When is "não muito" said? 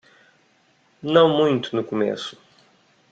1.03-1.75